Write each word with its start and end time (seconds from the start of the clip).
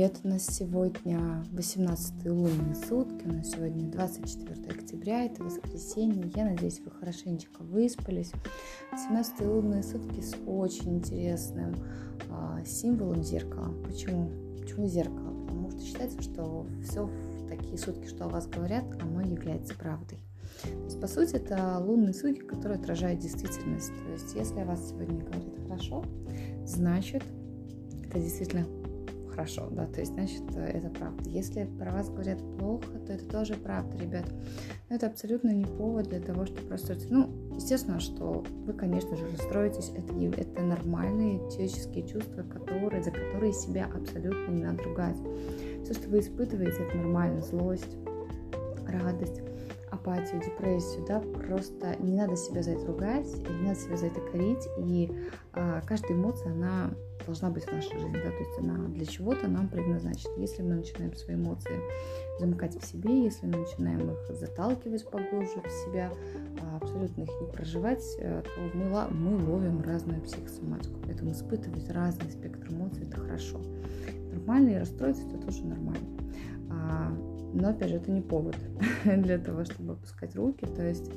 привет! 0.00 0.20
У 0.24 0.28
нас 0.28 0.46
сегодня 0.46 1.44
18 1.52 2.24
лунные 2.24 2.74
сутки, 2.74 3.26
у 3.26 3.32
нас 3.34 3.50
сегодня 3.50 3.90
24 3.90 4.70
октября, 4.70 5.24
это 5.26 5.44
воскресенье. 5.44 6.32
Я 6.34 6.46
надеюсь, 6.46 6.80
вы 6.80 6.90
хорошенечко 6.90 7.62
выспались. 7.62 8.32
18 8.92 9.40
лунные 9.42 9.82
сутки 9.82 10.22
с 10.22 10.34
очень 10.46 10.96
интересным 10.96 11.74
а, 12.30 12.64
символом 12.64 13.22
зеркала. 13.22 13.74
Почему? 13.84 14.30
Почему 14.58 14.86
зеркало? 14.86 15.44
Потому 15.44 15.70
что 15.70 15.82
считается, 15.82 16.22
что 16.22 16.66
все 16.82 17.04
в 17.04 17.48
такие 17.50 17.76
сутки, 17.76 18.06
что 18.06 18.24
о 18.24 18.28
вас 18.30 18.46
говорят, 18.46 18.84
оно 19.02 19.20
является 19.20 19.74
правдой. 19.74 20.18
То 20.62 20.84
есть, 20.84 20.98
по 20.98 21.08
сути, 21.08 21.34
это 21.34 21.78
лунные 21.78 22.14
сутки, 22.14 22.40
которые 22.40 22.78
отражают 22.78 23.20
действительность. 23.20 23.92
То 24.06 24.12
есть, 24.12 24.34
если 24.34 24.60
о 24.60 24.64
вас 24.64 24.88
сегодня 24.88 25.22
говорит 25.22 25.58
хорошо, 25.68 26.02
значит, 26.64 27.22
это 28.06 28.18
действительно 28.18 28.64
хорошо, 29.30 29.68
да, 29.70 29.86
то 29.86 30.00
есть, 30.00 30.12
значит, 30.12 30.42
это 30.56 30.88
правда. 30.90 31.28
Если 31.28 31.64
про 31.64 31.90
вас 31.92 32.08
говорят 32.10 32.38
плохо, 32.58 32.98
то 33.06 33.12
это 33.12 33.24
тоже 33.26 33.54
правда, 33.54 33.96
ребят. 33.96 34.24
Но 34.88 34.96
это 34.96 35.06
абсолютно 35.06 35.50
не 35.50 35.64
повод 35.64 36.08
для 36.08 36.20
того, 36.20 36.46
чтобы 36.46 36.68
расстроиться. 36.70 37.06
Ну, 37.10 37.30
естественно, 37.54 38.00
что 38.00 38.44
вы, 38.66 38.72
конечно 38.72 39.16
же, 39.16 39.26
расстроитесь, 39.30 39.92
это, 39.96 40.14
это 40.40 40.62
нормальные 40.62 41.38
человеческие 41.50 42.06
чувства, 42.06 42.42
которые, 42.42 43.02
за 43.02 43.10
которые 43.10 43.52
себя 43.52 43.88
абсолютно 43.94 44.52
не 44.52 44.62
надо 44.62 44.82
ругать. 44.82 45.16
Все, 45.84 45.94
что 45.94 46.08
вы 46.08 46.20
испытываете, 46.20 46.82
это 46.82 46.96
нормально, 46.96 47.40
злость, 47.40 47.96
радость 48.86 49.40
апатию, 49.90 50.40
депрессию, 50.40 51.04
да, 51.06 51.20
просто 51.20 51.96
не 52.00 52.16
надо 52.16 52.36
себя 52.36 52.62
за 52.62 52.72
это 52.72 52.86
ругать, 52.86 53.26
не 53.36 53.68
надо 53.68 53.78
себя 53.78 53.96
за 53.96 54.06
это 54.06 54.20
корить, 54.20 54.66
и 54.78 55.10
а, 55.52 55.80
каждая 55.82 56.12
эмоция, 56.12 56.52
она 56.52 56.90
должна 57.26 57.50
быть 57.50 57.64
в 57.64 57.72
нашей 57.72 57.98
жизни, 57.98 58.14
да, 58.14 58.30
то 58.30 58.38
есть 58.38 58.58
она 58.58 58.88
для 58.88 59.04
чего-то 59.04 59.48
нам 59.48 59.68
предназначена. 59.68 60.32
Если 60.38 60.62
мы 60.62 60.74
начинаем 60.74 61.14
свои 61.14 61.36
эмоции 61.36 61.78
замыкать 62.38 62.80
в 62.80 62.84
себе, 62.84 63.24
если 63.24 63.46
мы 63.46 63.58
начинаем 63.58 64.10
их 64.10 64.36
заталкивать 64.36 65.08
поглубже 65.10 65.60
в 65.60 65.70
себя, 65.84 66.10
а, 66.60 66.76
абсолютно 66.76 67.22
их 67.22 67.30
не 67.40 67.46
проживать, 67.52 68.04
э, 68.18 68.42
то 68.42 68.78
мы, 68.78 69.08
мы 69.10 69.44
ловим 69.44 69.82
разную 69.82 70.22
психосоматику. 70.22 70.98
Поэтому 71.04 71.32
испытывать 71.32 71.90
разный 71.90 72.30
спектр 72.30 72.72
эмоций– 72.72 73.06
это 73.08 73.20
хорошо. 73.20 73.60
Нормально 74.32 74.70
и 74.70 74.78
расстроиться– 74.78 75.22
это 75.28 75.38
тоже 75.38 75.64
нормально. 75.64 76.06
А, 76.70 77.10
но, 77.52 77.70
опять 77.70 77.90
же, 77.90 77.96
это 77.96 78.10
не 78.10 78.20
повод 78.20 78.56
для 79.04 79.38
того, 79.38 79.64
чтобы 79.64 79.94
опускать 79.94 80.36
руки. 80.36 80.66
То 80.66 80.86
есть 80.86 81.10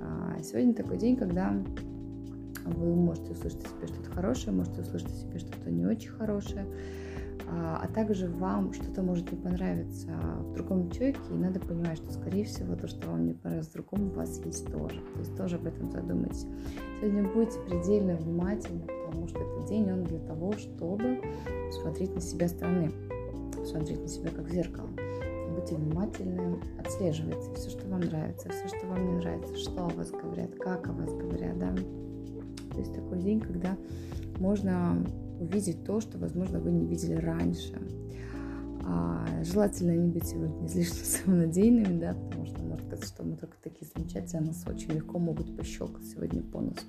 а, 0.00 0.38
сегодня 0.42 0.74
такой 0.74 0.98
день, 0.98 1.16
когда 1.16 1.54
вы 2.64 2.94
можете 2.94 3.32
услышать 3.32 3.64
о 3.64 3.68
себе 3.68 3.86
что-то 3.88 4.10
хорошее, 4.10 4.56
можете 4.56 4.82
услышать 4.82 5.10
о 5.10 5.16
себе 5.16 5.38
что-то 5.38 5.70
не 5.70 5.86
очень 5.86 6.10
хорошее, 6.10 6.66
а, 7.54 7.82
а 7.82 7.88
также 7.88 8.28
вам 8.28 8.72
что-то 8.72 9.02
может 9.02 9.30
не 9.30 9.36
понравиться 9.38 10.10
в 10.40 10.54
другом 10.54 10.90
человеке, 10.90 11.20
и 11.30 11.34
надо 11.34 11.60
понимать, 11.60 11.98
что, 11.98 12.10
скорее 12.10 12.44
всего, 12.44 12.74
то, 12.76 12.88
что 12.88 13.10
вам 13.10 13.26
не 13.26 13.34
понравится 13.34 13.74
другому, 13.74 14.06
у 14.06 14.14
вас 14.14 14.40
есть 14.44 14.66
тоже. 14.72 15.00
То 15.14 15.18
есть 15.20 15.36
тоже 15.36 15.56
об 15.56 15.66
этом 15.66 15.90
задумайтесь. 15.90 16.46
Сегодня 17.00 17.28
будьте 17.30 17.60
предельно 17.60 18.16
внимательны, 18.16 18.86
потому 18.86 19.28
что 19.28 19.38
этот 19.38 19.68
день, 19.68 19.90
он 19.92 20.04
для 20.04 20.20
того, 20.20 20.52
чтобы 20.52 21.20
смотреть 21.82 22.14
на 22.14 22.20
себя 22.22 22.48
стороны, 22.48 22.90
смотреть 23.66 24.00
на 24.00 24.08
себя 24.08 24.30
как 24.30 24.46
в 24.46 24.50
зеркало 24.50 24.88
будьте 25.54 25.76
внимательны, 25.76 26.58
отслеживайте 26.78 27.52
все, 27.54 27.68
что 27.68 27.86
вам 27.88 28.00
нравится, 28.00 28.48
все, 28.48 28.74
что 28.74 28.86
вам 28.86 29.06
не 29.06 29.12
нравится, 29.18 29.54
что 29.56 29.84
о 29.84 29.88
вас 29.90 30.10
говорят, 30.10 30.54
как 30.56 30.88
о 30.88 30.92
вас 30.92 31.12
говорят, 31.12 31.58
да. 31.58 31.74
То 32.72 32.78
есть 32.78 32.94
такой 32.94 33.18
день, 33.18 33.40
когда 33.40 33.76
можно 34.38 34.96
увидеть 35.42 35.84
то, 35.84 36.00
что, 36.00 36.18
возможно, 36.18 36.60
вы 36.60 36.70
не 36.70 36.86
видели 36.86 37.14
раньше. 37.14 37.78
А, 38.84 39.26
желательно 39.44 39.96
не 39.96 40.08
быть 40.08 40.26
сегодня 40.26 40.66
излишне 40.66 41.04
самонадеянными, 41.04 42.00
да, 42.00 42.14
потому 42.14 42.46
что 42.46 42.62
может 42.62 42.84
казаться, 42.86 43.14
что 43.14 43.24
мы 43.24 43.36
только 43.36 43.56
такие 43.62 43.88
замечательные, 43.94 44.48
нас 44.48 44.64
очень 44.66 44.92
легко 44.92 45.18
могут 45.18 45.56
пощелкать 45.56 46.04
сегодня 46.06 46.42
по 46.42 46.60
носу. 46.60 46.84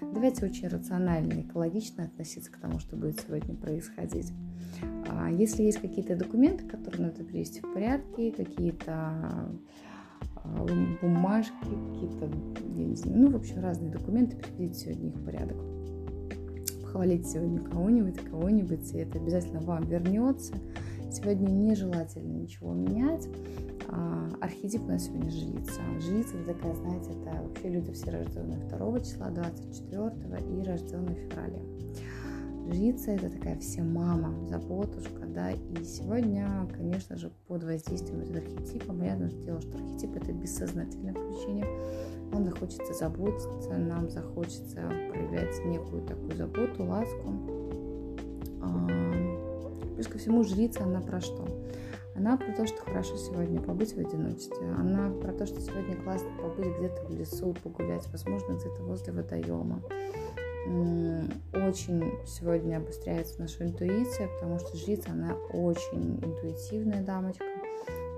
Давайте 0.00 0.46
очень 0.46 0.68
рационально 0.68 1.32
и 1.32 1.42
экологично 1.42 2.04
относиться 2.04 2.52
к 2.52 2.58
тому, 2.58 2.78
что 2.78 2.96
будет 2.96 3.20
сегодня 3.20 3.54
происходить. 3.54 4.32
А 5.08 5.30
если 5.30 5.62
есть 5.62 5.78
какие-то 5.78 6.16
документы, 6.16 6.64
которые 6.64 7.08
надо 7.08 7.24
привести 7.24 7.60
в 7.60 7.72
порядке, 7.72 8.30
какие-то 8.30 8.92
а, 10.44 10.66
бумажки, 11.00 11.52
какие-то, 11.92 12.30
я 12.74 12.84
не 12.84 12.96
знаю, 12.96 13.18
ну, 13.20 13.30
в 13.30 13.36
общем, 13.36 13.60
разные 13.60 13.90
документы, 13.90 14.36
приведите 14.36 14.80
сегодня 14.80 15.08
их 15.08 15.16
в 15.16 15.24
порядок. 15.24 15.77
Похвалите 16.98 17.28
сегодня 17.28 17.60
кого-нибудь, 17.60 18.16
кого-нибудь, 18.28 18.92
и 18.92 18.98
это 18.98 19.20
обязательно 19.20 19.60
вам 19.60 19.84
вернется. 19.84 20.54
Сегодня 21.12 21.48
нежелательно 21.48 22.40
ничего 22.40 22.72
менять. 22.72 23.28
А, 23.86 24.28
архетип 24.40 24.82
у 24.82 24.88
нас 24.88 25.04
сегодня 25.04 25.30
жрица. 25.30 25.80
Жрица 26.00 26.36
это 26.38 26.54
такая, 26.54 26.74
знаете, 26.74 27.10
это 27.10 27.40
вообще 27.40 27.68
люди 27.68 27.92
все 27.92 28.10
рожденные 28.10 28.58
2 28.68 29.00
числа, 29.02 29.30
24 29.30 30.12
и 30.60 30.64
рожденные 30.64 31.14
в 31.14 31.30
феврале. 31.30 31.62
Жрица 32.72 33.12
это 33.12 33.30
такая 33.30 33.56
вся 33.60 33.84
мама, 33.84 34.34
заботушка, 34.48 35.24
да, 35.38 35.52
и 35.52 35.84
сегодня, 35.84 36.68
конечно 36.76 37.16
же, 37.16 37.30
под 37.46 37.62
воздействием 37.62 38.22
этого 38.22 38.38
архетипа, 38.38 38.86
понятное 38.86 39.30
дело, 39.30 39.60
что 39.60 39.78
архетип 39.78 40.16
это 40.16 40.32
бессознательное 40.32 41.14
включение, 41.14 41.64
нам 42.32 42.44
захочется 42.44 42.92
заботиться, 42.92 43.78
нам 43.78 44.10
захочется 44.10 44.90
проявлять 45.10 45.64
некую 45.64 46.02
такую 46.02 46.34
заботу, 46.34 46.84
ласку. 46.84 47.34
Плюс 49.94 50.08
ко 50.08 50.18
всему, 50.18 50.42
жрица, 50.42 50.82
она 50.82 51.00
про 51.00 51.20
что? 51.20 51.46
Она 52.16 52.36
про 52.36 52.52
то, 52.52 52.66
что 52.66 52.82
хорошо 52.82 53.16
сегодня 53.16 53.60
побыть 53.60 53.94
в 53.94 53.98
одиночестве. 53.98 54.72
Она 54.76 55.08
про 55.10 55.32
то, 55.32 55.46
что 55.46 55.60
сегодня 55.60 55.94
классно 56.02 56.30
побыть 56.42 56.76
где-то 56.78 57.04
в 57.04 57.10
лесу, 57.16 57.54
погулять, 57.62 58.08
возможно, 58.10 58.54
где-то 58.54 58.82
возле 58.82 59.12
водоема 59.12 59.82
очень 61.54 62.12
сегодня 62.26 62.76
обостряется 62.76 63.40
наша 63.40 63.64
интуиция, 63.64 64.28
потому 64.34 64.58
что 64.58 64.76
жрица, 64.76 65.10
она 65.10 65.34
очень 65.52 66.16
интуитивная 66.16 67.02
дамочка, 67.02 67.44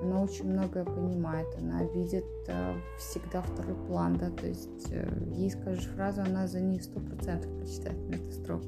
она 0.03 0.22
очень 0.22 0.50
многое 0.50 0.84
понимает, 0.84 1.47
она 1.59 1.84
видит 1.84 2.25
э, 2.49 2.75
всегда 2.99 3.43
второй 3.43 3.77
план, 3.87 4.16
да, 4.16 4.31
то 4.31 4.47
есть 4.47 4.91
э, 4.91 5.06
ей 5.34 5.50
скажешь 5.50 5.87
фразу, 5.94 6.22
она 6.22 6.47
за 6.47 6.61
ней 6.61 6.81
сто 6.81 7.00
процентов 7.00 7.53
прочитает 7.59 7.99
на 8.09 8.15
эту 8.15 8.33
строку. 8.33 8.67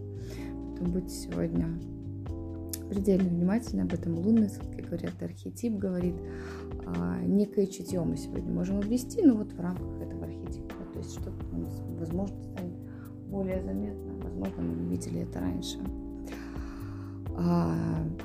Поэтому 0.69 0.93
будьте 0.93 1.15
сегодня 1.15 1.69
предельно 2.91 3.31
внимательны 3.31 3.83
об 3.83 3.95
этом. 3.95 4.19
Лунные 4.19 4.51
сутки 4.51 4.83
говорят, 4.83 5.23
архетип 5.23 5.79
говорит, 5.79 6.17
э, 6.85 7.25
некое 7.25 7.67
чутье 7.67 8.03
мы 8.03 8.17
сегодня 8.17 8.53
можем 8.53 8.79
обрести, 8.79 9.23
но 9.23 9.37
вот 9.37 9.53
в 9.53 9.61
рамках 9.61 10.01
этого 10.03 10.25
архетипа, 10.27 10.75
то 10.93 10.99
есть 10.99 11.13
что-то, 11.13 11.33
возможно, 11.99 12.37
более 13.33 13.63
заметно. 13.63 14.13
Возможно, 14.23 14.63
мы 14.63 14.91
видели 14.91 15.23
это 15.23 15.41
раньше. 15.41 15.79
А, 17.35 17.75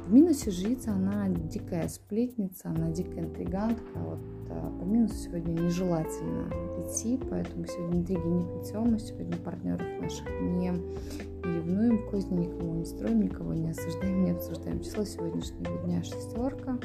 в 0.05 0.13
минусе 0.13 0.51
жрица, 0.51 0.91
она 0.91 1.29
дикая 1.29 1.87
сплетница, 1.87 2.69
она 2.69 2.89
дикая 2.89 3.21
интригантка. 3.21 3.97
Вот, 3.97 4.19
а, 4.49 4.79
по 4.79 4.83
минусу 4.83 5.15
сегодня 5.15 5.53
нежелательно 5.53 6.49
идти, 6.81 7.17
поэтому 7.29 7.65
сегодня 7.65 8.01
интриги 8.01 8.27
не 8.27 8.43
плетем, 8.43 8.91
мы 8.91 8.99
сегодня 8.99 9.37
партнеров 9.37 9.81
наших 10.01 10.27
не, 10.41 10.71
не 10.71 11.55
ревнуем, 11.55 12.09
козни 12.09 12.45
никого 12.45 12.75
не 12.75 12.85
строим, 12.85 13.21
никого 13.21 13.53
не 13.53 13.69
осуждаем, 13.69 14.25
не 14.25 14.31
обсуждаем. 14.31 14.81
Число 14.81 15.05
сегодняшнего 15.05 15.83
дня 15.85 16.03
шестерка. 16.03 16.77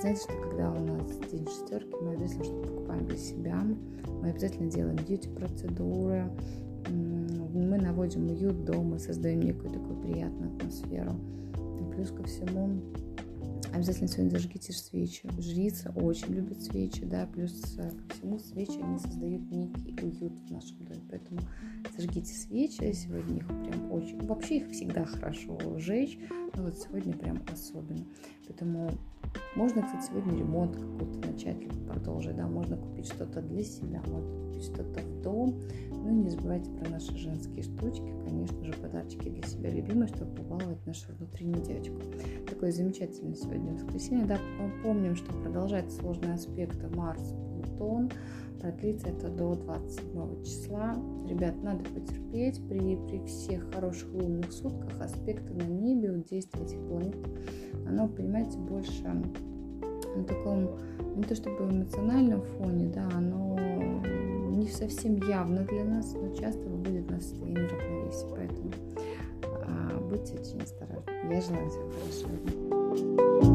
Знаете, 0.00 0.22
что 0.22 0.32
когда 0.32 0.72
у 0.72 0.82
нас 0.86 1.10
день 1.30 1.46
шестерки, 1.46 1.94
мы 2.00 2.14
обязательно 2.14 2.44
что-то 2.44 2.68
покупаем 2.68 3.06
для 3.06 3.18
себя, 3.18 3.62
мы 4.22 4.30
обязательно 4.30 4.70
делаем 4.70 4.96
бьюти-процедуры, 4.96 6.24
мы 7.58 7.78
наводим 7.78 8.28
уют 8.28 8.64
дома, 8.64 8.98
создаем 8.98 9.40
некую 9.40 9.72
такую 9.72 10.00
приятную 10.00 10.54
атмосферу. 10.56 11.14
И 11.80 11.94
плюс 11.94 12.10
ко 12.10 12.22
всему, 12.24 12.80
обязательно 13.72 14.08
сегодня 14.08 14.30
зажгите 14.30 14.72
свечи. 14.72 15.28
Жрица 15.38 15.92
очень 15.96 16.34
любит 16.34 16.62
свечи, 16.62 17.04
да, 17.04 17.26
плюс 17.26 17.76
э, 17.78 17.90
ко 17.90 18.14
всему 18.14 18.38
свечи, 18.38 18.78
они 18.80 18.98
создают 18.98 19.50
некий 19.50 20.04
уют 20.04 20.32
в 20.48 20.50
нашем 20.50 20.84
доме. 20.84 21.00
Поэтому 21.10 21.40
зажгите 21.96 22.32
свечи, 22.34 22.92
сегодня 22.92 23.38
их 23.38 23.46
прям 23.46 23.92
очень... 23.92 24.18
Вообще 24.26 24.58
их 24.58 24.70
всегда 24.70 25.04
хорошо 25.04 25.58
жечь, 25.78 26.18
но 26.54 26.64
вот 26.64 26.78
сегодня 26.78 27.12
прям 27.14 27.42
особенно. 27.52 28.04
Поэтому 28.46 28.90
можно, 29.56 29.82
кстати, 29.82 30.06
сегодня 30.06 30.38
ремонт 30.38 30.76
какой-то 30.76 31.30
начать, 31.30 31.56
продолжить, 31.86 32.36
да, 32.36 32.46
можно 32.46 32.76
купить 32.76 33.06
что-то 33.06 33.42
для 33.42 33.62
себя, 33.62 34.02
можно 34.06 34.46
купить 34.46 34.64
что-то 34.64 35.00
в 35.00 35.22
дом, 35.22 35.60
ну 35.90 36.08
и 36.08 36.14
не 36.14 36.30
забывайте 36.30 36.70
про 36.70 36.88
наши 36.88 37.16
женские 37.16 37.62
штучки, 37.62 38.14
конечно 38.24 38.64
же, 38.64 38.72
подарочки 38.74 39.28
для 39.28 39.42
себя 39.42 39.70
любимые, 39.70 40.08
чтобы 40.08 40.34
побаловать 40.36 40.84
нашу 40.86 41.12
внутреннюю 41.18 41.64
девочку. 41.64 41.96
Такое 42.48 42.70
замечательное 42.70 43.34
сегодня 43.34 43.74
воскресенье, 43.74 44.26
да, 44.26 44.38
помним, 44.82 45.16
что 45.16 45.32
продолжается 45.32 45.98
сложный 45.98 46.34
аспект 46.34 46.82
Марс-Плутон, 47.80 48.10
продлится 48.60 49.08
это 49.08 49.28
до 49.28 49.54
27 49.54 50.44
числа. 50.44 50.96
Ребят, 51.26 51.62
надо 51.62 51.84
потерпеть. 51.84 52.60
При, 52.68 52.96
при 52.96 53.24
всех 53.26 53.72
хороших 53.72 54.12
лунных 54.12 54.52
сутках 54.52 55.00
аспекты 55.00 55.52
на 55.54 55.64
небе, 55.64 56.12
вот 56.12 56.26
действие 56.26 56.64
этих 56.64 56.78
планет, 56.86 57.16
оно 57.86 58.08
понимаете, 58.08 58.58
больше 58.58 59.02
на 59.02 60.24
таком, 60.24 60.78
не 61.16 61.22
то 61.22 61.34
чтобы 61.34 61.64
эмоциональном 61.64 62.42
фоне, 62.42 62.90
да, 62.92 63.08
оно 63.14 63.58
не 64.50 64.68
совсем 64.68 65.16
явно 65.16 65.64
для 65.64 65.84
нас, 65.84 66.14
но 66.14 66.34
часто 66.34 66.68
выводит 66.68 67.10
нас 67.10 67.22
в 67.22 67.28
состояние 67.28 67.66
равновесия. 67.68 68.26
Поэтому 68.30 68.70
а, 69.66 70.00
будьте 70.00 70.34
очень 70.34 70.60
осторожны. 70.60 71.04
Я 71.32 71.40
желаю 71.40 71.70
всего 71.70 71.90
хорошего. 71.90 73.49